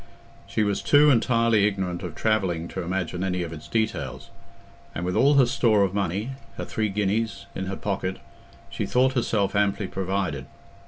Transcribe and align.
She 0.47 0.63
was 0.63 0.81
too 0.81 1.11
entirely 1.11 1.67
ignorant 1.67 2.01
of 2.01 2.15
traveling 2.15 2.67
to 2.69 2.81
imagine 2.81 3.23
any 3.23 3.43
of 3.43 3.53
its 3.53 3.67
details, 3.67 4.31
and 4.95 5.05
with 5.05 5.15
all 5.15 5.35
her 5.35 5.45
store 5.45 5.83
of 5.83 5.93
money—her 5.93 6.65
three 6.65 6.89
guineas—in 6.89 7.67
her 7.67 7.75
pocket, 7.77 8.17
she 8.71 8.87
thought 8.87 9.13
herself 9.13 9.55
amply 9.55 9.85
provided. 9.85 10.47